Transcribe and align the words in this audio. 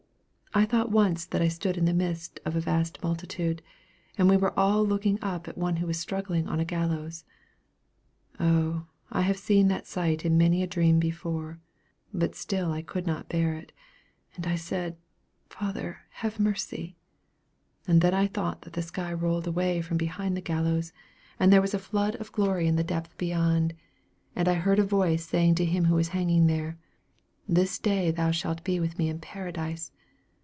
I 0.53 0.65
thought 0.65 0.91
once 0.91 1.25
that 1.27 1.41
I 1.41 1.47
stood 1.47 1.77
in 1.77 1.85
the 1.85 1.93
midst 1.93 2.41
of 2.43 2.57
a 2.57 2.59
vast 2.59 3.01
multitude, 3.01 3.61
and 4.17 4.27
we 4.27 4.35
were 4.35 4.51
all 4.59 4.85
looking 4.85 5.17
up 5.21 5.47
at 5.47 5.57
one 5.57 5.77
who 5.77 5.87
was 5.87 5.97
struggling 5.97 6.49
on 6.49 6.59
a 6.59 6.65
gallows. 6.65 7.23
O, 8.37 8.85
I 9.09 9.21
have 9.21 9.37
seen 9.39 9.69
that 9.69 9.87
sight 9.87 10.25
in 10.25 10.37
many 10.37 10.61
a 10.61 10.67
dream 10.67 10.99
before, 10.99 11.61
but 12.13 12.35
still 12.35 12.73
I 12.73 12.81
could 12.81 13.07
not 13.07 13.29
bear 13.29 13.53
it, 13.53 13.71
and 14.35 14.45
I 14.45 14.55
said, 14.55 14.97
'Father, 15.49 15.99
have 16.15 16.37
mercy;' 16.37 16.97
and 17.87 18.01
then 18.01 18.13
I 18.13 18.27
thought 18.27 18.63
that 18.63 18.73
the 18.73 18.81
sky 18.81 19.13
rolled 19.13 19.47
away 19.47 19.81
from 19.81 19.95
behind 19.95 20.35
the 20.35 20.41
gallows, 20.41 20.91
and 21.39 21.53
there 21.53 21.61
was 21.61 21.73
a 21.73 21.79
flood 21.79 22.15
of 22.17 22.33
glory 22.33 22.67
in 22.67 22.75
the 22.75 22.83
depth 22.83 23.17
beyond; 23.17 23.73
and 24.35 24.49
I 24.49 24.55
heard 24.55 24.79
a 24.79 24.83
voice 24.83 25.25
saying 25.25 25.55
to 25.55 25.65
him 25.65 25.85
who 25.85 25.95
was 25.95 26.09
hanging 26.09 26.47
there, 26.47 26.77
'This 27.47 27.79
day 27.79 28.13
shalt 28.33 28.57
thou 28.57 28.63
be 28.65 28.81
with 28.81 28.97
me 28.97 29.07
in 29.07 29.19
Paradise!' 29.19 29.93